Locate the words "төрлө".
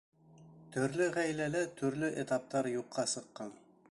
0.75-1.09, 1.81-2.11